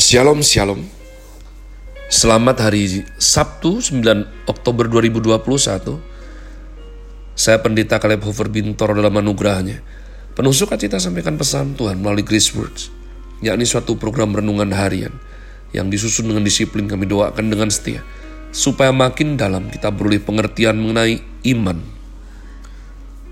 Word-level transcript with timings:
Shalom 0.00 0.40
Shalom. 0.40 0.80
Selamat 2.08 2.64
hari 2.64 3.04
Sabtu 3.20 3.84
9 3.84 4.48
Oktober 4.48 4.88
2021 4.88 6.00
Saya 7.36 7.60
pendeta 7.60 8.00
Caleb 8.00 8.24
Hofer 8.24 8.48
Bintor 8.48 8.96
dalam 8.96 9.12
anugerahnya. 9.20 9.84
Penuh 10.32 10.56
sukacita 10.56 10.96
sampaikan 10.96 11.36
pesan 11.36 11.76
Tuhan 11.76 12.00
melalui 12.00 12.24
Grace 12.24 12.48
Words 12.56 12.88
yakni 13.44 13.68
suatu 13.68 14.00
program 14.00 14.32
renungan 14.32 14.72
harian 14.72 15.12
yang 15.76 15.92
disusun 15.92 16.32
dengan 16.32 16.48
disiplin 16.48 16.88
kami 16.88 17.04
doakan 17.04 17.52
dengan 17.52 17.68
setia 17.68 18.00
supaya 18.56 18.96
makin 18.96 19.36
dalam 19.36 19.68
kita 19.68 19.92
beroleh 19.92 20.24
pengertian 20.24 20.80
mengenai 20.80 21.20
iman, 21.52 21.76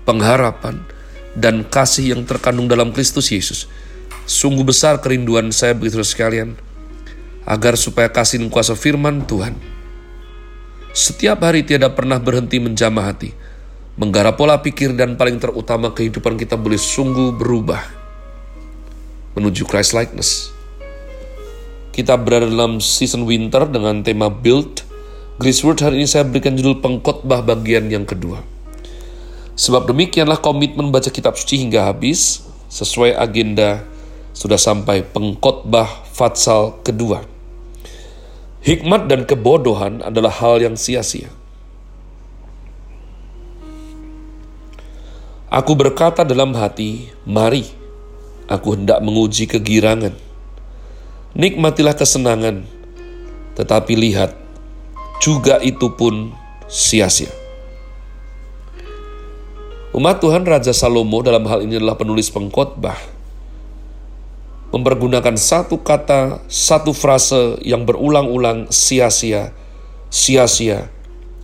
pengharapan, 0.05 0.85
dan 1.33 1.65
kasih 1.65 2.13
yang 2.13 2.29
terkandung 2.29 2.69
dalam 2.69 2.93
Kristus 2.93 3.33
Yesus 3.33 3.65
Sungguh 4.29 4.61
besar 4.61 5.01
kerinduan 5.01 5.49
saya 5.49 5.73
begitu 5.73 6.05
sekalian, 6.05 6.53
agar 7.49 7.73
supaya 7.73 8.13
kasih 8.13 8.37
dan 8.37 8.53
kuasa 8.53 8.77
firman 8.77 9.25
Tuhan 9.25 9.57
setiap 10.89 11.45
hari 11.45 11.61
tiada 11.61 11.93
pernah 11.93 12.17
berhenti 12.17 12.57
menjamah 12.57 13.13
hati, 13.13 13.29
menggarap 13.93 14.41
pola 14.41 14.57
pikir 14.57 14.97
dan 14.97 15.13
paling 15.21 15.37
terutama 15.37 15.93
kehidupan 15.93 16.33
kita 16.33 16.57
boleh 16.57 16.81
sungguh 16.81 17.37
berubah 17.37 17.77
menuju 19.37 19.69
Christ 19.69 19.93
likeness. 19.93 20.49
Kita 21.93 22.17
berada 22.17 22.49
dalam 22.49 22.81
season 22.81 23.29
winter 23.29 23.69
dengan 23.69 24.01
tema 24.01 24.33
build. 24.33 24.81
Grace 25.37 25.61
Word 25.61 25.79
hari 25.85 26.01
ini 26.01 26.09
saya 26.09 26.25
berikan 26.25 26.57
judul 26.57 26.81
pengkhotbah 26.81 27.45
bagian 27.45 27.87
yang 27.87 28.03
kedua. 28.03 28.41
Sebab 29.55 29.87
demikianlah 29.93 30.41
komitmen 30.41 30.89
baca 30.89 31.13
kitab 31.13 31.37
suci 31.37 31.61
hingga 31.61 31.85
habis 31.85 32.43
sesuai 32.67 33.13
agenda 33.13 33.85
sudah 34.39 34.55
sampai 34.55 35.03
pengkhotbah 35.03 36.07
fatsal 36.15 36.79
kedua. 36.79 37.27
Hikmat 38.63 39.11
dan 39.11 39.27
kebodohan 39.27 39.99
adalah 39.99 40.31
hal 40.31 40.63
yang 40.63 40.79
sia-sia. 40.79 41.27
Aku 45.51 45.75
berkata 45.75 46.23
dalam 46.23 46.55
hati, 46.55 47.11
mari, 47.27 47.67
aku 48.47 48.79
hendak 48.79 49.03
menguji 49.03 49.43
kegirangan. 49.43 50.15
Nikmatilah 51.35 51.99
kesenangan, 51.99 52.63
tetapi 53.59 53.91
lihat, 53.97 54.39
juga 55.19 55.59
itu 55.59 55.91
pun 55.99 56.31
sia-sia. 56.71 57.33
Umat 59.91 60.23
Tuhan 60.23 60.47
Raja 60.47 60.71
Salomo 60.71 61.19
dalam 61.25 61.43
hal 61.49 61.65
ini 61.65 61.75
adalah 61.75 61.97
penulis 61.97 62.29
pengkhotbah 62.29 63.18
mempergunakan 64.69 65.33
satu 65.33 65.81
kata, 65.81 66.45
satu 66.45 66.93
frase 66.93 67.57
yang 67.65 67.85
berulang-ulang 67.89 68.69
sia-sia, 68.69 69.53
sia-sia, 70.13 70.89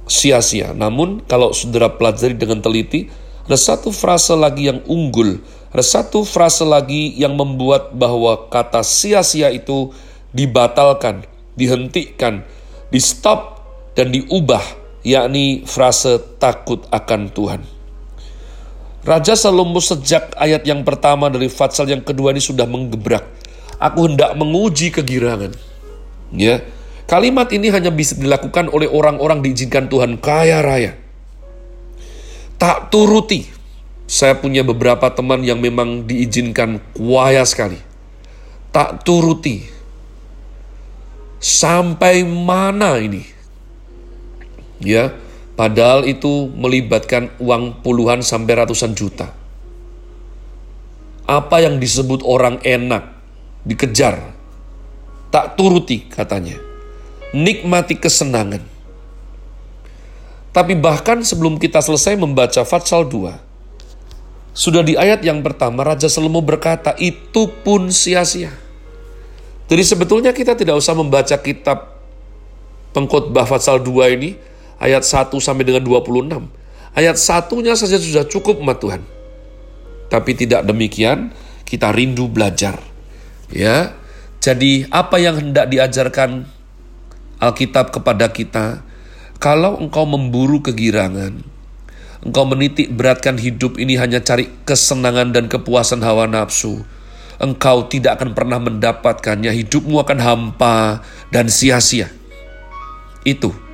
sia-sia. 0.06 0.74
Namun 0.78 1.26
kalau 1.26 1.50
saudara 1.54 1.90
pelajari 1.90 2.38
dengan 2.38 2.62
teliti, 2.62 3.10
ada 3.46 3.58
satu 3.58 3.90
frase 3.90 4.34
lagi 4.34 4.70
yang 4.70 4.82
unggul, 4.86 5.42
ada 5.74 5.86
satu 5.86 6.26
frase 6.26 6.66
lagi 6.66 7.14
yang 7.18 7.34
membuat 7.38 7.94
bahwa 7.98 8.50
kata 8.50 8.86
sia-sia 8.86 9.50
itu 9.50 9.94
dibatalkan, 10.34 11.26
dihentikan, 11.58 12.46
di 12.94 13.02
stop 13.02 13.62
dan 13.98 14.14
diubah, 14.14 14.62
yakni 15.02 15.66
frase 15.66 16.22
takut 16.38 16.86
akan 16.94 17.30
Tuhan. 17.34 17.75
Raja 19.06 19.38
Salomo 19.38 19.78
sejak 19.78 20.34
ayat 20.34 20.66
yang 20.66 20.82
pertama 20.82 21.30
dari 21.30 21.46
Fatsal 21.46 21.86
yang 21.86 22.02
kedua 22.02 22.34
ini 22.34 22.42
sudah 22.42 22.66
menggebrak. 22.66 23.22
Aku 23.78 24.10
hendak 24.10 24.34
menguji 24.34 24.90
kegirangan. 24.90 25.54
Ya, 26.34 26.66
kalimat 27.06 27.54
ini 27.54 27.70
hanya 27.70 27.94
bisa 27.94 28.18
dilakukan 28.18 28.66
oleh 28.74 28.90
orang-orang 28.90 29.46
diizinkan 29.46 29.94
Tuhan 29.94 30.18
kaya 30.18 30.66
raya. 30.66 30.98
Tak 32.58 32.90
turuti. 32.90 33.46
Saya 34.10 34.42
punya 34.42 34.66
beberapa 34.66 35.06
teman 35.14 35.46
yang 35.46 35.62
memang 35.62 36.10
diizinkan 36.10 36.82
kaya 36.98 37.46
sekali. 37.46 37.78
Tak 38.74 39.06
turuti. 39.06 39.70
Sampai 41.38 42.26
mana 42.26 42.98
ini? 42.98 43.22
Ya, 44.82 45.14
Padahal 45.56 46.04
itu 46.04 46.52
melibatkan 46.52 47.32
uang 47.40 47.80
puluhan 47.80 48.20
sampai 48.20 48.60
ratusan 48.60 48.92
juta. 48.92 49.32
Apa 51.26 51.64
yang 51.64 51.80
disebut 51.80 52.22
orang 52.28 52.60
enak, 52.62 53.16
dikejar, 53.64 54.36
tak 55.32 55.56
turuti 55.56 56.04
katanya. 56.12 56.60
Nikmati 57.32 57.96
kesenangan. 57.96 58.64
Tapi 60.56 60.76
bahkan 60.80 61.20
sebelum 61.24 61.60
kita 61.60 61.84
selesai 61.84 62.16
membaca 62.16 62.64
Fatsal 62.64 63.08
2, 63.08 64.56
sudah 64.56 64.88
di 64.88 64.96
ayat 64.96 65.20
yang 65.20 65.44
pertama 65.44 65.84
Raja 65.84 66.08
Salomo 66.08 66.40
berkata, 66.40 66.96
itu 66.96 67.52
pun 67.64 67.92
sia-sia. 67.92 68.56
Jadi 69.68 69.84
sebetulnya 69.84 70.32
kita 70.32 70.56
tidak 70.56 70.80
usah 70.80 70.96
membaca 70.96 71.36
kitab 71.36 72.00
pengkhotbah 72.96 73.44
Fatsal 73.44 73.84
2 73.84 74.16
ini, 74.16 74.40
ayat 74.80 75.04
1 75.04 75.32
sampai 75.40 75.64
dengan 75.64 75.84
26. 75.84 76.50
Ayat 76.96 77.20
satunya 77.20 77.76
saja 77.76 78.00
sudah 78.00 78.24
cukup 78.24 78.64
umat 78.64 78.80
Tuhan. 78.80 79.04
Tapi 80.08 80.32
tidak 80.32 80.64
demikian, 80.64 81.36
kita 81.68 81.92
rindu 81.92 82.32
belajar. 82.32 82.80
Ya. 83.52 84.00
Jadi 84.40 84.86
apa 84.94 85.18
yang 85.18 85.42
hendak 85.42 85.68
diajarkan 85.74 86.46
Alkitab 87.42 87.92
kepada 87.92 88.30
kita? 88.32 88.86
Kalau 89.42 89.76
engkau 89.82 90.08
memburu 90.08 90.64
kegirangan, 90.64 91.44
engkau 92.24 92.46
menitik 92.48 92.94
beratkan 92.94 93.36
hidup 93.36 93.76
ini 93.76 94.00
hanya 94.00 94.24
cari 94.24 94.48
kesenangan 94.64 95.36
dan 95.36 95.52
kepuasan 95.52 96.00
hawa 96.00 96.30
nafsu, 96.30 96.86
engkau 97.42 97.90
tidak 97.92 98.22
akan 98.22 98.32
pernah 98.32 98.62
mendapatkannya, 98.62 99.52
hidupmu 99.52 100.00
akan 100.00 100.20
hampa 100.22 101.04
dan 101.34 101.52
sia-sia. 101.52 102.08
Itu 103.26 103.65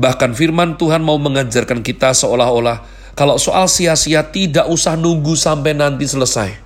Bahkan 0.00 0.32
firman 0.32 0.80
Tuhan 0.80 1.04
mau 1.04 1.20
mengajarkan 1.20 1.84
kita 1.84 2.16
seolah-olah 2.16 2.80
kalau 3.12 3.36
soal 3.36 3.68
sia-sia 3.68 4.24
tidak 4.32 4.64
usah 4.72 4.96
nunggu 4.96 5.36
sampai 5.36 5.76
nanti 5.76 6.08
selesai. 6.08 6.56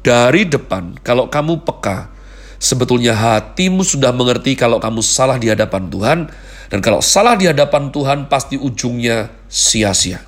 Dari 0.00 0.48
depan, 0.48 0.96
kalau 1.04 1.28
kamu 1.28 1.68
peka, 1.68 2.08
sebetulnya 2.56 3.12
hatimu 3.12 3.84
sudah 3.84 4.10
mengerti 4.10 4.56
kalau 4.56 4.80
kamu 4.80 5.04
salah 5.04 5.36
di 5.36 5.52
hadapan 5.52 5.92
Tuhan, 5.92 6.18
dan 6.72 6.78
kalau 6.80 7.04
salah 7.04 7.36
di 7.36 7.44
hadapan 7.44 7.92
Tuhan 7.92 8.26
pasti 8.32 8.56
ujungnya 8.56 9.28
sia-sia. 9.52 10.24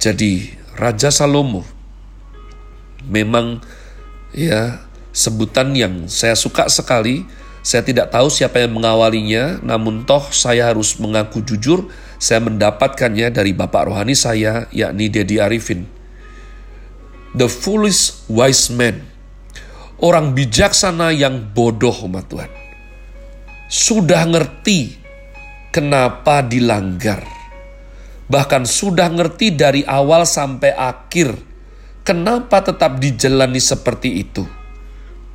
Jadi 0.00 0.56
Raja 0.72 1.12
Salomo 1.12 1.68
memang 3.04 3.60
ya 4.32 4.80
sebutan 5.12 5.76
yang 5.76 6.08
saya 6.08 6.32
suka 6.32 6.72
sekali 6.72 7.28
saya 7.66 7.82
tidak 7.82 8.14
tahu 8.14 8.30
siapa 8.30 8.62
yang 8.62 8.78
mengawalinya, 8.78 9.58
namun 9.58 10.06
toh 10.06 10.22
saya 10.30 10.70
harus 10.70 11.02
mengaku 11.02 11.42
jujur, 11.42 11.90
saya 12.14 12.38
mendapatkannya 12.38 13.34
dari 13.34 13.50
bapak 13.50 13.90
rohani 13.90 14.14
saya, 14.14 14.70
yakni 14.70 15.10
Dedi 15.10 15.42
Arifin. 15.42 15.82
The 17.34 17.50
foolish 17.50 18.22
wise 18.30 18.70
man, 18.70 19.02
orang 19.98 20.30
bijaksana 20.38 21.10
yang 21.10 21.42
bodoh 21.50 22.06
umat 22.06 22.30
Tuhan. 22.30 22.52
Sudah 23.66 24.22
ngerti 24.30 25.02
kenapa 25.74 26.46
dilanggar. 26.46 27.26
Bahkan 28.30 28.62
sudah 28.62 29.10
ngerti 29.10 29.58
dari 29.58 29.82
awal 29.82 30.22
sampai 30.22 30.70
akhir 30.70 31.34
kenapa 32.06 32.62
tetap 32.62 33.02
dijalani 33.02 33.58
seperti 33.58 34.22
itu. 34.22 34.46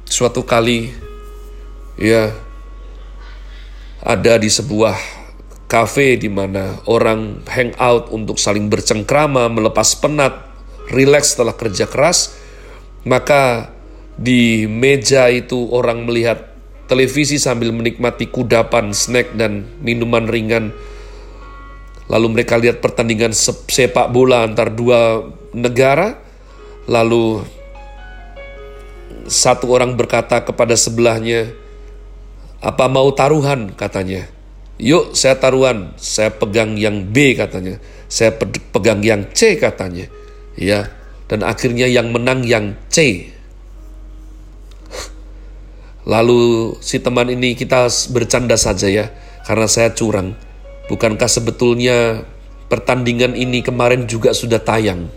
Suatu 0.07 0.47
kali 0.47 1.10
ya 1.99 2.31
ada 4.01 4.37
di 4.41 4.49
sebuah 4.49 4.97
kafe 5.71 6.19
di 6.19 6.27
mana 6.27 6.83
orang 6.91 7.47
hang 7.47 7.71
out 7.79 8.11
untuk 8.11 8.35
saling 8.35 8.67
bercengkrama, 8.67 9.47
melepas 9.47 9.95
penat, 9.95 10.51
rileks 10.91 11.37
setelah 11.37 11.55
kerja 11.55 11.87
keras, 11.87 12.35
maka 13.07 13.71
di 14.19 14.67
meja 14.67 15.31
itu 15.31 15.71
orang 15.71 16.03
melihat 16.03 16.51
televisi 16.91 17.39
sambil 17.39 17.71
menikmati 17.71 18.27
kudapan, 18.27 18.91
snack 18.91 19.31
dan 19.39 19.63
minuman 19.79 20.27
ringan. 20.27 20.75
Lalu 22.11 22.27
mereka 22.35 22.59
lihat 22.59 22.83
pertandingan 22.83 23.31
sepak 23.31 24.11
bola 24.11 24.43
antar 24.43 24.67
dua 24.75 25.23
negara. 25.55 26.19
Lalu 26.91 27.47
satu 29.31 29.71
orang 29.71 29.95
berkata 29.95 30.43
kepada 30.43 30.75
sebelahnya, 30.75 31.55
apa 32.61 32.85
mau 32.85 33.09
taruhan 33.11 33.73
katanya. 33.73 34.29
Yuk 34.81 35.17
saya 35.17 35.37
taruhan, 35.37 35.93
saya 35.97 36.29
pegang 36.33 36.77
yang 36.77 37.09
B 37.09 37.33
katanya. 37.33 37.81
Saya 38.05 38.37
pegang 38.73 39.01
yang 39.01 39.29
C 39.33 39.57
katanya. 39.57 40.05
Ya, 40.53 40.93
dan 41.25 41.41
akhirnya 41.41 41.89
yang 41.89 42.13
menang 42.13 42.45
yang 42.45 42.77
C. 42.93 43.29
Lalu 46.05 46.75
si 46.81 46.97
teman 46.97 47.29
ini 47.29 47.53
kita 47.53 47.89
bercanda 48.09 48.57
saja 48.57 48.89
ya, 48.89 49.05
karena 49.45 49.69
saya 49.69 49.93
curang. 49.93 50.33
Bukankah 50.89 51.29
sebetulnya 51.29 52.25
pertandingan 52.67 53.37
ini 53.37 53.61
kemarin 53.61 54.09
juga 54.09 54.33
sudah 54.33 54.59
tayang? 54.59 55.07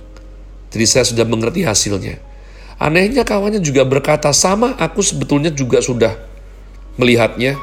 Jadi 0.71 0.85
saya 0.85 1.05
sudah 1.09 1.25
mengerti 1.25 1.65
hasilnya. 1.65 2.21
Anehnya 2.79 3.25
kawannya 3.25 3.65
juga 3.65 3.83
berkata, 3.89 4.31
sama 4.37 4.77
aku 4.77 5.01
sebetulnya 5.01 5.51
juga 5.51 5.81
sudah 5.81 6.15
melihatnya. 7.01 7.57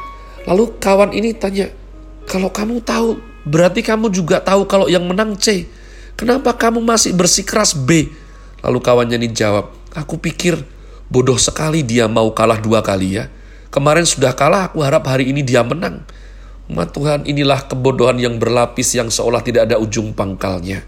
Lalu 0.50 0.74
kawan 0.82 1.14
ini 1.14 1.38
tanya, 1.38 1.70
kalau 2.26 2.50
kamu 2.50 2.82
tahu, 2.82 3.22
berarti 3.46 3.86
kamu 3.86 4.10
juga 4.10 4.42
tahu 4.42 4.66
kalau 4.66 4.90
yang 4.90 5.06
menang 5.06 5.38
C. 5.38 5.70
Kenapa 6.18 6.54
kamu 6.58 6.82
masih 6.82 7.14
bersikeras 7.14 7.74
B? 7.74 8.10
Lalu 8.62 8.80
kawannya 8.82 9.18
ini 9.18 9.30
jawab, 9.34 9.74
aku 9.94 10.22
pikir 10.22 10.62
Bodoh 11.12 11.36
sekali 11.36 11.84
dia 11.84 12.08
mau 12.08 12.32
kalah 12.32 12.64
dua 12.64 12.80
kali 12.80 13.20
ya. 13.20 13.28
Kemarin 13.68 14.08
sudah 14.08 14.32
kalah, 14.32 14.72
aku 14.72 14.80
harap 14.80 15.04
hari 15.12 15.28
ini 15.28 15.44
dia 15.44 15.60
menang. 15.60 16.08
Umat 16.72 16.96
Tuhan 16.96 17.28
inilah 17.28 17.68
kebodohan 17.68 18.16
yang 18.16 18.40
berlapis 18.40 18.96
yang 18.96 19.12
seolah 19.12 19.44
tidak 19.44 19.68
ada 19.68 19.76
ujung 19.76 20.16
pangkalnya. 20.16 20.88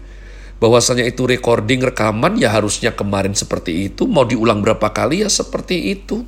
Bahwasanya 0.64 1.04
itu 1.04 1.28
recording 1.28 1.84
rekaman 1.84 2.40
ya 2.40 2.48
harusnya 2.48 2.96
kemarin 2.96 3.36
seperti 3.36 3.92
itu, 3.92 4.08
mau 4.08 4.24
diulang 4.24 4.64
berapa 4.64 4.96
kali 4.96 5.20
ya 5.20 5.28
seperti 5.28 5.92
itu. 5.92 6.24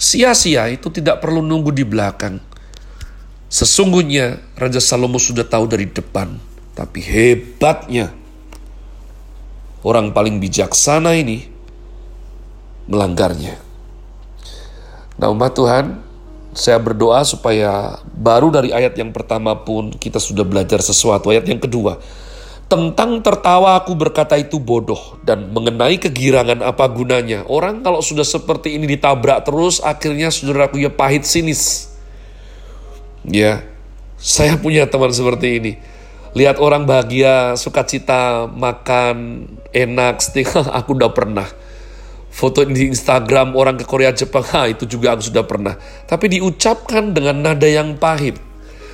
Sia-sia 0.00 0.64
itu 0.72 0.88
tidak 0.88 1.20
perlu 1.20 1.44
nunggu 1.44 1.76
di 1.76 1.84
belakang. 1.84 2.40
Sesungguhnya 3.52 4.40
Raja 4.56 4.80
Salomo 4.80 5.20
sudah 5.20 5.44
tahu 5.44 5.68
dari 5.68 5.84
depan, 5.84 6.40
tapi 6.72 7.04
hebatnya 7.04 8.08
orang 9.84 10.16
paling 10.16 10.40
bijaksana 10.40 11.12
ini 11.20 11.44
melanggarnya. 12.88 13.60
Nah 15.20 15.28
umat 15.36 15.52
Tuhan, 15.52 16.00
saya 16.56 16.80
berdoa 16.80 17.20
supaya 17.28 18.00
baru 18.16 18.48
dari 18.48 18.72
ayat 18.72 18.96
yang 18.96 19.12
pertama 19.12 19.52
pun 19.52 19.92
kita 19.92 20.16
sudah 20.16 20.48
belajar 20.48 20.80
sesuatu. 20.80 21.28
Ayat 21.28 21.44
yang 21.44 21.60
kedua, 21.60 22.00
tentang 22.70 23.18
tertawa 23.18 23.74
aku 23.74 23.98
berkata 23.98 24.38
itu 24.38 24.62
bodoh 24.62 25.18
dan 25.26 25.50
mengenai 25.50 25.98
kegirangan 25.98 26.62
apa 26.62 26.86
gunanya. 26.86 27.42
Orang 27.50 27.82
kalau 27.82 27.98
sudah 27.98 28.22
seperti 28.22 28.78
ini 28.78 28.86
ditabrak 28.94 29.42
terus 29.42 29.82
akhirnya 29.82 30.30
saudaraku 30.30 30.78
ya 30.78 30.88
pahit 30.94 31.26
sinis. 31.26 31.90
Ya, 33.26 33.66
saya 34.16 34.54
punya 34.54 34.86
teman 34.86 35.10
seperti 35.10 35.58
ini. 35.58 35.72
Lihat 36.30 36.62
orang 36.62 36.86
bahagia, 36.86 37.58
sukacita, 37.58 38.46
makan, 38.46 39.50
enak, 39.74 40.22
stik, 40.22 40.54
aku 40.78 40.94
udah 40.94 41.10
pernah 41.10 41.50
foto 42.30 42.62
di 42.62 42.86
Instagram 42.86 43.58
orang 43.58 43.74
ke 43.76 43.84
Korea 43.84 44.14
Jepang, 44.14 44.46
ha, 44.54 44.70
itu 44.70 44.86
juga 44.86 45.18
aku 45.18 45.26
sudah 45.26 45.42
pernah. 45.42 45.74
Tapi 46.06 46.38
diucapkan 46.38 47.10
dengan 47.10 47.42
nada 47.42 47.66
yang 47.66 47.98
pahit. 47.98 48.38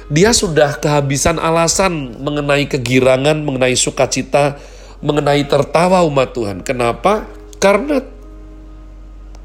Dia 0.07 0.31
sudah 0.31 0.79
kehabisan 0.79 1.43
alasan 1.43 2.23
mengenai 2.23 2.71
kegirangan, 2.71 3.43
mengenai 3.43 3.75
sukacita, 3.75 4.59
mengenai 5.03 5.43
tertawa 5.51 6.07
umat 6.07 6.31
Tuhan. 6.31 6.63
Kenapa? 6.63 7.27
Karena 7.59 7.99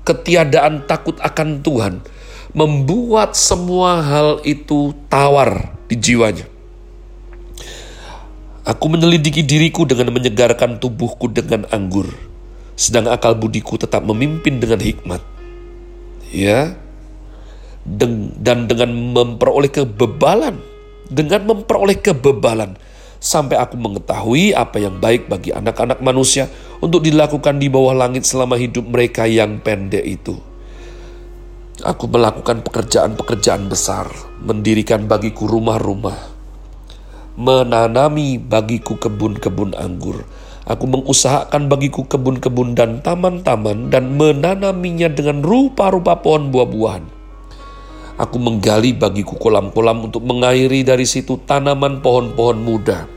ketiadaan 0.06 0.86
takut 0.86 1.18
akan 1.18 1.66
Tuhan 1.66 1.94
membuat 2.52 3.34
semua 3.34 4.04
hal 4.04 4.44
itu 4.46 4.94
tawar 5.08 5.74
di 5.90 5.96
jiwanya. 5.98 6.46
Aku 8.62 8.86
menyelidiki 8.86 9.42
diriku 9.42 9.90
dengan 9.90 10.14
menyegarkan 10.14 10.78
tubuhku 10.78 11.26
dengan 11.26 11.66
anggur 11.74 12.14
sedang 12.82 13.14
akal 13.14 13.38
budiku 13.38 13.78
tetap 13.78 14.02
memimpin 14.02 14.58
dengan 14.58 14.82
hikmat. 14.82 15.22
Ya. 16.34 16.81
Dan 17.82 18.70
dengan 18.70 18.94
memperoleh 18.94 19.74
kebebalan, 19.74 20.62
dengan 21.10 21.42
memperoleh 21.50 21.98
kebebalan 21.98 22.78
sampai 23.22 23.58
aku 23.58 23.78
mengetahui 23.78 24.54
apa 24.58 24.82
yang 24.82 24.98
baik 24.98 25.30
bagi 25.30 25.54
anak-anak 25.54 26.02
manusia 26.02 26.50
untuk 26.82 27.06
dilakukan 27.06 27.62
di 27.62 27.70
bawah 27.70 27.94
langit 27.94 28.26
selama 28.26 28.58
hidup 28.58 28.86
mereka 28.90 29.26
yang 29.26 29.62
pendek 29.62 30.06
itu. 30.06 30.38
Aku 31.82 32.06
melakukan 32.06 32.62
pekerjaan-pekerjaan 32.62 33.66
besar, 33.66 34.10
mendirikan 34.46 35.10
bagiku 35.10 35.50
rumah-rumah, 35.50 36.18
menanami 37.38 38.38
bagiku 38.38 39.02
kebun-kebun 39.02 39.74
anggur, 39.74 40.22
Aku 40.62 40.86
mengusahakan 40.86 41.74
bagiku 41.74 42.06
kebun-kebun 42.06 42.78
dan 42.78 43.02
taman-taman 43.02 43.90
dan 43.90 44.14
menanaminya 44.14 45.10
dengan 45.10 45.42
rupa-rupa 45.42 46.22
pohon 46.22 46.54
buah-buahan. 46.54 47.21
Aku 48.20 48.38
menggali 48.40 48.92
bagiku 48.96 49.40
kolam-kolam 49.40 50.12
untuk 50.12 50.24
mengairi 50.28 50.84
dari 50.84 51.08
situ 51.08 51.40
tanaman 51.48 52.04
pohon-pohon 52.04 52.60
muda. 52.60 53.08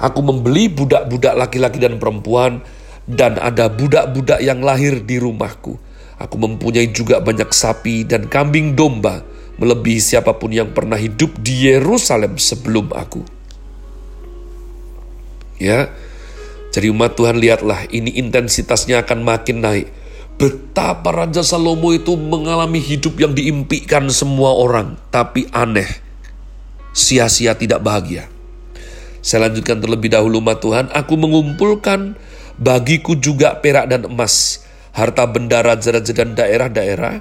Aku 0.00 0.24
membeli 0.24 0.72
budak-budak 0.72 1.36
laki-laki 1.36 1.78
dan 1.78 2.00
perempuan 2.00 2.64
dan 3.04 3.36
ada 3.36 3.68
budak-budak 3.68 4.40
yang 4.40 4.64
lahir 4.64 5.04
di 5.04 5.20
rumahku. 5.20 5.76
Aku 6.20 6.36
mempunyai 6.36 6.88
juga 6.92 7.20
banyak 7.20 7.48
sapi 7.48 8.04
dan 8.04 8.28
kambing 8.28 8.76
domba, 8.76 9.24
melebihi 9.56 10.00
siapa 10.00 10.36
pun 10.36 10.52
yang 10.52 10.72
pernah 10.72 10.96
hidup 10.96 11.32
di 11.40 11.68
Yerusalem 11.68 12.36
sebelum 12.36 12.92
aku. 12.92 13.24
Ya, 15.60 15.92
jadi 16.72 16.88
umat 16.94 17.18
Tuhan 17.18 17.36
lihatlah 17.36 17.84
ini 17.92 18.16
intensitasnya 18.16 19.04
akan 19.04 19.20
makin 19.26 19.60
naik. 19.60 19.88
Betapa 20.40 21.12
Raja 21.12 21.44
Salomo 21.44 21.92
itu 21.92 22.16
mengalami 22.16 22.80
hidup 22.80 23.20
yang 23.20 23.36
diimpikan 23.36 24.08
semua 24.08 24.56
orang. 24.56 24.96
Tapi 25.12 25.44
aneh. 25.52 26.00
Sia-sia 26.96 27.52
tidak 27.60 27.84
bahagia. 27.84 28.24
Saya 29.20 29.52
lanjutkan 29.52 29.84
terlebih 29.84 30.08
dahulu 30.08 30.40
umat 30.40 30.64
Tuhan. 30.64 30.88
Aku 30.96 31.20
mengumpulkan 31.20 32.16
bagiku 32.56 33.20
juga 33.20 33.60
perak 33.60 33.92
dan 33.92 34.08
emas. 34.08 34.64
Harta 34.96 35.28
benda 35.28 35.60
raja-raja 35.60 36.16
dan 36.16 36.32
daerah-daerah. 36.32 37.20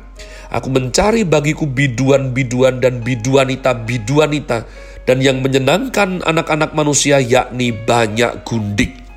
Aku 0.56 0.72
mencari 0.72 1.28
bagiku 1.28 1.68
biduan-biduan 1.68 2.80
dan 2.80 3.04
biduanita-biduanita. 3.04 4.64
Dan 5.04 5.20
yang 5.20 5.44
menyenangkan 5.44 6.24
anak-anak 6.24 6.72
manusia 6.72 7.20
yakni 7.20 7.76
banyak 7.76 8.48
gundik 8.48 9.09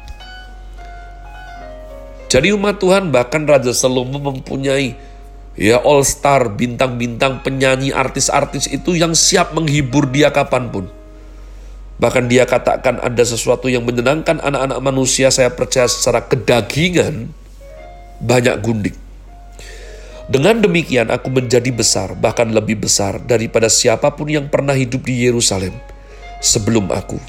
jadi 2.33 2.57
umat 2.57 2.81
Tuhan 2.81 3.13
bahkan 3.13 3.45
Raja 3.45 3.77
Salomo 3.77 4.17
mempunyai 4.17 4.97
ya 5.53 5.85
all 5.85 6.01
star 6.01 6.49
bintang-bintang 6.49 7.45
penyanyi 7.45 7.93
artis-artis 7.93 8.73
itu 8.73 8.97
yang 8.97 9.13
siap 9.13 9.53
menghibur 9.53 10.09
dia 10.09 10.33
kapan 10.33 10.73
pun. 10.73 10.89
Bahkan 12.01 12.33
dia 12.33 12.49
katakan 12.49 13.05
ada 13.05 13.21
sesuatu 13.21 13.69
yang 13.69 13.85
menyenangkan 13.85 14.41
anak-anak 14.41 14.81
manusia 14.81 15.29
saya 15.29 15.53
percaya 15.53 15.85
secara 15.85 16.25
kedagingan 16.25 17.29
banyak 18.17 18.57
gundik. 18.65 18.97
Dengan 20.33 20.65
demikian 20.65 21.13
aku 21.13 21.29
menjadi 21.29 21.69
besar, 21.69 22.17
bahkan 22.17 22.49
lebih 22.49 22.81
besar 22.81 23.21
daripada 23.21 23.69
siapa 23.69 24.09
pun 24.17 24.33
yang 24.33 24.49
pernah 24.49 24.73
hidup 24.73 25.05
di 25.05 25.29
Yerusalem 25.29 25.77
sebelum 26.41 26.89
aku. 26.89 27.21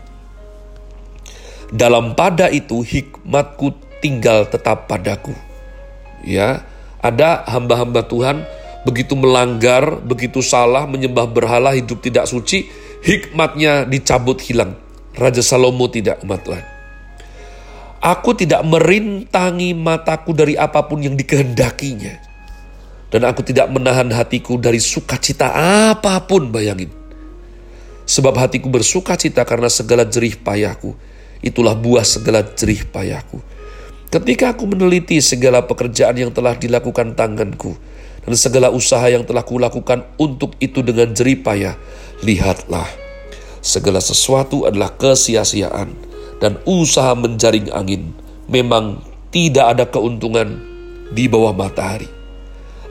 Dalam 1.75 2.15
pada 2.15 2.47
itu 2.47 2.79
hikmatku 2.79 3.92
tinggal 4.03 4.43
tetap 4.51 4.91
padaku. 4.91 5.31
Ya, 6.27 6.67
ada 6.99 7.47
hamba-hamba 7.47 8.03
Tuhan 8.03 8.43
begitu 8.83 9.15
melanggar, 9.15 10.03
begitu 10.03 10.43
salah, 10.43 10.83
menyembah 10.83 11.27
berhala, 11.27 11.71
hidup 11.75 12.03
tidak 12.03 12.27
suci, 12.27 12.67
hikmatnya 13.03 13.87
dicabut 13.87 14.43
hilang. 14.43 14.75
Raja 15.15 15.39
Salomo 15.39 15.87
tidak, 15.87 16.19
umat 16.27 16.43
Tuhan. 16.43 16.65
Aku 18.03 18.35
tidak 18.35 18.59
merintangi 18.67 19.71
mataku 19.71 20.35
dari 20.35 20.59
apa 20.59 20.83
pun 20.83 20.99
yang 20.99 21.15
dikehendakinya. 21.15 22.35
Dan 23.07 23.29
aku 23.29 23.45
tidak 23.45 23.69
menahan 23.69 24.09
hatiku 24.11 24.59
dari 24.59 24.81
sukacita 24.81 25.53
apa 25.91 26.19
pun, 26.27 26.51
bayangin. 26.51 26.91
Sebab 28.03 28.35
hatiku 28.35 28.67
bersukacita 28.67 29.47
karena 29.47 29.71
segala 29.71 30.03
jerih 30.03 30.35
payahku. 30.43 30.91
Itulah 31.39 31.77
buah 31.77 32.03
segala 32.03 32.43
jerih 32.43 32.83
payahku 32.89 33.52
Ketika 34.13 34.53
aku 34.53 34.69
meneliti 34.69 35.17
segala 35.25 35.65
pekerjaan 35.65 36.13
yang 36.13 36.29
telah 36.29 36.53
dilakukan 36.53 37.17
tanganku 37.17 37.73
dan 38.21 38.37
segala 38.37 38.69
usaha 38.69 39.01
yang 39.09 39.25
telah 39.25 39.41
kulakukan 39.41 40.05
untuk 40.21 40.53
itu 40.61 40.85
dengan 40.85 41.17
jeripaya, 41.17 41.73
lihatlah, 42.21 42.85
segala 43.57 43.97
sesuatu 43.97 44.69
adalah 44.69 44.93
kesia-siaan 44.93 45.97
dan 46.37 46.61
usaha 46.69 47.17
menjaring 47.17 47.73
angin. 47.73 48.13
Memang 48.45 49.01
tidak 49.33 49.65
ada 49.73 49.89
keuntungan 49.89 50.61
di 51.09 51.25
bawah 51.25 51.57
matahari. 51.57 52.05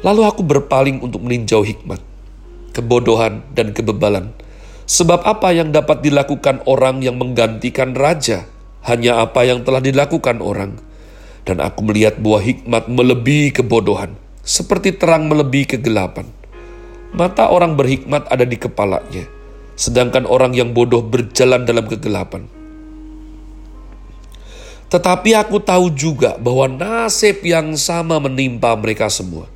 Lalu 0.03 0.27
aku 0.27 0.43
berpaling 0.43 1.07
untuk 1.07 1.23
meninjau 1.23 1.63
hikmat, 1.63 2.03
kebodohan, 2.75 3.47
dan 3.55 3.71
kebebalan. 3.71 4.35
Sebab 4.91 5.23
apa 5.23 5.55
yang 5.55 5.71
dapat 5.71 6.03
dilakukan 6.03 6.67
orang 6.67 6.99
yang 6.99 7.15
menggantikan 7.15 7.95
raja, 7.95 8.51
hanya 8.91 9.23
apa 9.23 9.47
yang 9.47 9.63
telah 9.63 9.79
dilakukan 9.79 10.43
orang 10.43 10.91
dan 11.43 11.63
aku 11.63 11.83
melihat 11.83 12.19
buah 12.19 12.43
hikmat 12.43 12.87
melebihi 12.87 13.55
kebodohan. 13.55 14.15
seperti 14.43 14.99
terang 14.99 15.31
melebihi 15.31 15.79
kegelapan. 15.79 16.27
Mata 17.15 17.49
orang 17.49 17.79
berhikmat 17.79 18.27
ada 18.27 18.43
di 18.43 18.59
kepalanya, 18.59 19.25
sedangkan 19.79 20.27
orang 20.27 20.53
yang 20.53 20.75
bodoh 20.75 21.01
berjalan 21.01 21.63
dalam 21.63 21.87
kegelapan. 21.87 22.51
Tetapi 24.91 25.31
aku 25.33 25.57
tahu 25.63 25.89
juga 25.95 26.37
bahwa 26.37 26.69
nasib 26.69 27.41
yang 27.47 27.73
sama 27.81 28.21
menimpa 28.21 28.77
mereka 28.77 29.09
semua. 29.09 29.49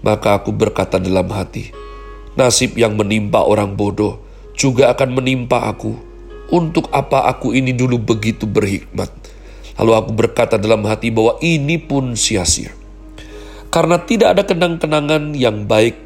Maka 0.00 0.38
aku 0.38 0.54
berkata 0.54 1.02
dalam 1.02 1.26
hati, 1.32 1.74
nasib 2.38 2.78
yang 2.78 2.94
menimpa 2.94 3.42
orang 3.42 3.74
bodoh 3.74 4.22
juga 4.54 4.94
akan 4.94 5.18
menimpa 5.18 5.66
aku. 5.66 5.96
Untuk 6.50 6.90
apa 6.90 7.30
aku 7.30 7.54
ini 7.54 7.70
dulu 7.70 7.98
begitu 7.98 8.42
berhikmat? 8.42 9.10
Lalu 9.80 9.92
aku 9.96 10.10
berkata 10.12 10.60
dalam 10.60 10.84
hati 10.84 11.08
bahwa 11.08 11.40
ini 11.40 11.80
pun 11.80 12.12
sia-sia. 12.12 12.76
Karena 13.72 13.96
tidak 14.04 14.36
ada 14.36 14.42
kenang-kenangan 14.44 15.32
yang 15.32 15.64
baik, 15.64 15.96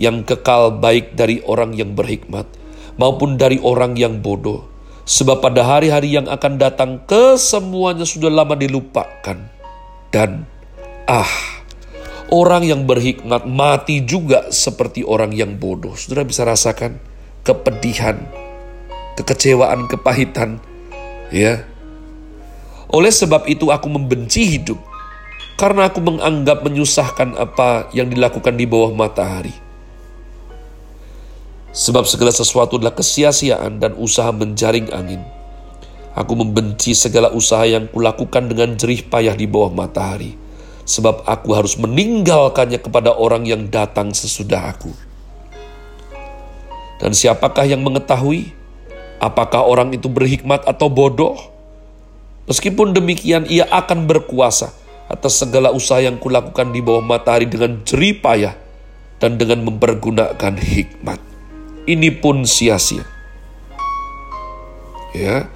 yang 0.00 0.24
kekal 0.24 0.80
baik 0.80 1.12
dari 1.12 1.44
orang 1.44 1.76
yang 1.76 1.92
berhikmat, 1.92 2.48
maupun 2.96 3.36
dari 3.36 3.60
orang 3.60 4.00
yang 4.00 4.24
bodoh 4.24 4.78
Sebab 5.08 5.40
pada 5.40 5.64
hari-hari 5.64 6.20
yang 6.20 6.28
akan 6.28 6.60
datang 6.60 7.00
kesemuanya 7.08 8.04
sudah 8.04 8.28
lama 8.28 8.52
dilupakan. 8.52 9.40
Dan 10.12 10.44
ah, 11.08 11.32
orang 12.28 12.68
yang 12.68 12.84
berhikmat 12.84 13.48
mati 13.48 14.04
juga 14.04 14.52
seperti 14.52 15.00
orang 15.08 15.32
yang 15.32 15.56
bodoh. 15.56 15.96
Saudara 15.96 16.28
bisa 16.28 16.44
rasakan 16.44 17.00
kepedihan, 17.40 18.20
kekecewaan, 19.16 19.88
kepahitan. 19.88 20.60
Ya. 21.32 21.64
Oleh 22.88 23.12
sebab 23.12 23.44
itu 23.48 23.68
aku 23.68 23.88
membenci 23.92 24.58
hidup. 24.58 24.80
Karena 25.58 25.90
aku 25.90 25.98
menganggap 25.98 26.62
menyusahkan 26.62 27.34
apa 27.34 27.90
yang 27.90 28.06
dilakukan 28.06 28.54
di 28.54 28.62
bawah 28.62 28.94
matahari 28.94 29.50
Sebab 31.78 32.08
segala 32.08 32.32
sesuatu 32.32 32.80
adalah 32.80 32.96
kesia-siaan 32.96 33.78
dan 33.78 33.94
usaha 33.94 34.32
menjaring 34.32 34.88
angin. 34.90 35.22
Aku 36.16 36.34
membenci 36.34 36.96
segala 36.96 37.30
usaha 37.30 37.62
yang 37.62 37.86
kulakukan 37.86 38.50
dengan 38.50 38.74
jerih 38.74 39.06
payah 39.06 39.38
di 39.38 39.46
bawah 39.46 39.70
matahari. 39.70 40.34
Sebab 40.88 41.28
aku 41.28 41.54
harus 41.54 41.78
meninggalkannya 41.78 42.82
kepada 42.82 43.14
orang 43.14 43.46
yang 43.46 43.70
datang 43.70 44.10
sesudah 44.10 44.74
aku. 44.74 44.90
Dan 46.98 47.14
siapakah 47.14 47.68
yang 47.68 47.84
mengetahui 47.86 48.50
apakah 49.22 49.62
orang 49.62 49.94
itu 49.94 50.10
berhikmat 50.10 50.66
atau 50.66 50.90
bodoh? 50.90 51.38
Meskipun 52.48 52.96
demikian 52.96 53.44
ia 53.44 53.68
akan 53.68 54.08
berkuasa 54.08 54.72
atas 55.08 55.40
segala 55.40 55.72
usaha 55.72 56.00
yang 56.00 56.16
kulakukan 56.16 56.72
di 56.72 56.80
bawah 56.80 57.04
matahari 57.04 57.44
dengan 57.44 57.84
jerih 57.84 58.18
payah 58.24 58.56
dan 59.20 59.36
dengan 59.36 59.68
mempergunakan 59.68 60.56
hikmat 60.56 61.28
ini 61.88 62.12
pun 62.12 62.44
sia-sia. 62.44 63.02
Ya, 65.16 65.48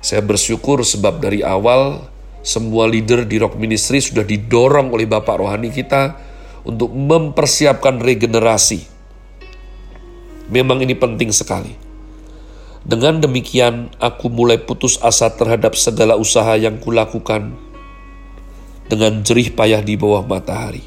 saya 0.00 0.24
bersyukur 0.24 0.80
sebab 0.80 1.20
dari 1.20 1.44
awal 1.44 2.08
semua 2.40 2.88
leader 2.88 3.28
di 3.28 3.36
Rock 3.36 3.60
Ministry 3.60 4.00
sudah 4.00 4.24
didorong 4.24 4.88
oleh 4.88 5.04
Bapak 5.04 5.36
Rohani 5.36 5.68
kita 5.68 6.16
untuk 6.64 6.96
mempersiapkan 6.96 8.00
regenerasi. 8.00 8.88
Memang 10.48 10.80
ini 10.80 10.96
penting 10.96 11.28
sekali. 11.28 11.85
Dengan 12.86 13.18
demikian, 13.18 13.90
aku 13.98 14.30
mulai 14.30 14.62
putus 14.62 15.02
asa 15.02 15.26
terhadap 15.34 15.74
segala 15.74 16.14
usaha 16.14 16.54
yang 16.54 16.78
kulakukan 16.78 17.58
dengan 18.86 19.26
jerih 19.26 19.50
payah 19.58 19.82
di 19.82 19.98
bawah 19.98 20.22
matahari. 20.22 20.86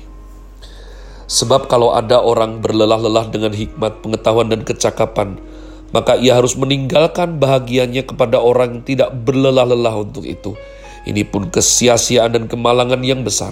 Sebab 1.27 1.67
kalau 1.67 1.91
ada 1.91 2.23
orang 2.23 2.63
berlelah-lelah 2.63 3.27
dengan 3.27 3.51
hikmat, 3.51 3.99
pengetahuan, 3.99 4.47
dan 4.47 4.63
kecakapan, 4.63 5.43
maka 5.91 6.15
ia 6.15 6.39
harus 6.39 6.55
meninggalkan 6.55 7.35
bahagianya 7.35 8.07
kepada 8.07 8.39
orang 8.39 8.79
yang 8.79 8.83
tidak 8.87 9.11
berlelah-lelah 9.19 9.99
untuk 9.99 10.23
itu. 10.23 10.55
Ini 11.03 11.27
pun 11.27 11.51
kesia-siaan 11.51 12.31
dan 12.31 12.43
kemalangan 12.47 13.03
yang 13.03 13.27
besar. 13.27 13.51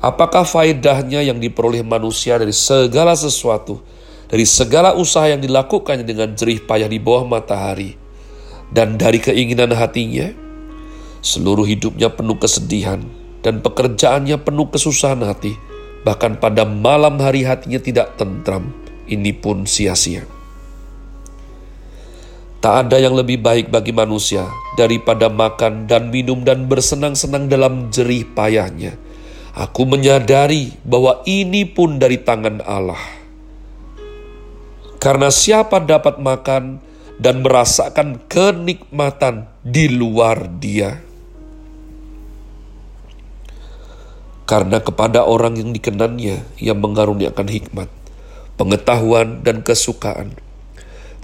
Apakah 0.00 0.48
faedahnya 0.48 1.20
yang 1.20 1.36
diperoleh 1.36 1.84
manusia 1.84 2.40
dari 2.40 2.56
segala 2.56 3.12
sesuatu, 3.12 3.84
dari 4.32 4.48
segala 4.48 4.96
usaha 4.96 5.28
yang 5.28 5.44
dilakukannya 5.44 6.08
dengan 6.08 6.32
jerih 6.32 6.64
payah 6.64 6.88
di 6.88 6.96
bawah 6.96 7.28
matahari, 7.28 8.00
dan 8.72 8.96
dari 8.96 9.20
keinginan 9.20 9.76
hatinya? 9.76 10.32
Seluruh 11.20 11.68
hidupnya 11.68 12.08
penuh 12.08 12.40
kesedihan, 12.40 13.04
dan 13.44 13.60
pekerjaannya 13.60 14.40
penuh 14.40 14.72
kesusahan 14.72 15.20
hati 15.20 15.52
bahkan 16.02 16.34
pada 16.38 16.66
malam 16.66 17.18
hari 17.22 17.46
hatinya 17.46 17.78
tidak 17.78 18.18
tentram, 18.18 18.74
ini 19.06 19.30
pun 19.30 19.66
sia-sia. 19.66 20.26
Tak 22.62 22.86
ada 22.86 22.96
yang 23.02 23.18
lebih 23.18 23.42
baik 23.42 23.74
bagi 23.74 23.90
manusia 23.90 24.46
daripada 24.78 25.26
makan 25.26 25.90
dan 25.90 26.14
minum 26.14 26.46
dan 26.46 26.70
bersenang-senang 26.70 27.50
dalam 27.50 27.90
jerih 27.90 28.22
payahnya. 28.34 28.94
Aku 29.52 29.82
menyadari 29.82 30.70
bahwa 30.86 31.26
ini 31.26 31.66
pun 31.66 31.98
dari 31.98 32.22
tangan 32.22 32.62
Allah. 32.62 33.21
Karena 35.02 35.34
siapa 35.34 35.82
dapat 35.82 36.22
makan 36.22 36.78
dan 37.18 37.42
merasakan 37.42 38.22
kenikmatan 38.30 39.50
di 39.66 39.90
luar 39.90 40.46
dia? 40.62 41.02
Karena 44.46 44.78
kepada 44.78 45.26
orang 45.26 45.58
yang 45.58 45.74
dikenannya, 45.74 46.46
ia 46.54 46.74
mengaruniakan 46.78 47.50
hikmat, 47.50 47.90
pengetahuan, 48.54 49.42
dan 49.42 49.66
kesukaan. 49.66 50.38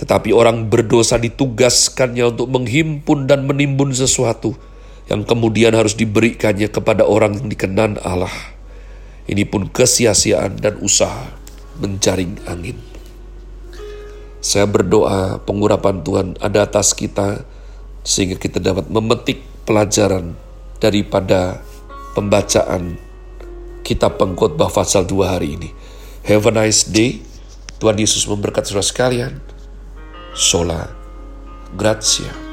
Tetapi 0.02 0.34
orang 0.34 0.66
berdosa 0.66 1.14
ditugaskannya 1.14 2.34
untuk 2.34 2.50
menghimpun 2.50 3.30
dan 3.30 3.46
menimbun 3.46 3.94
sesuatu 3.94 4.58
yang 5.06 5.22
kemudian 5.22 5.78
harus 5.78 5.94
diberikannya 5.94 6.66
kepada 6.66 7.06
orang 7.06 7.38
yang 7.38 7.46
dikenan 7.46 7.94
Allah. 8.02 8.34
Ini 9.30 9.46
pun 9.46 9.70
kesia-siaan 9.70 10.58
dan 10.58 10.82
usaha 10.82 11.30
menjaring 11.78 12.42
angin. 12.50 12.87
Saya 14.38 14.70
berdoa 14.70 15.42
pengurapan 15.42 16.00
Tuhan 16.06 16.38
ada 16.38 16.64
atas 16.64 16.94
kita 16.94 17.42
sehingga 18.06 18.38
kita 18.38 18.62
dapat 18.62 18.86
memetik 18.86 19.42
pelajaran 19.66 20.38
daripada 20.78 21.60
pembacaan 22.14 22.96
kitab 23.82 24.16
pengkhotbah 24.16 24.70
pasal 24.70 25.04
2 25.04 25.26
hari 25.26 25.58
ini. 25.58 25.70
Have 26.24 26.46
a 26.48 26.52
nice 26.54 26.86
day. 26.86 27.20
Tuhan 27.78 27.98
Yesus 27.98 28.26
memberkati 28.26 28.74
saudara 28.74 28.86
sekalian. 28.86 29.32
Sola 30.34 30.98
Grazie. 31.76 32.47